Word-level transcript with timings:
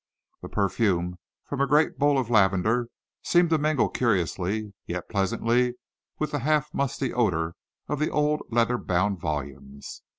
The 0.41 0.49
perfume 0.49 1.19
from 1.45 1.61
a 1.61 1.67
great 1.67 1.99
bowl 1.99 2.17
of 2.17 2.31
lavender 2.31 2.87
seemed 3.21 3.51
to 3.51 3.59
mingle 3.59 3.87
curiously 3.87 4.73
yet 4.87 5.07
pleasantly 5.09 5.75
with 6.17 6.31
the 6.31 6.39
half 6.39 6.73
musty 6.73 7.13
odour 7.13 7.53
of 7.87 7.99
the 7.99 8.09
old 8.09 8.41
leather 8.49 8.79
bound 8.79 9.19
volumes. 9.19 10.01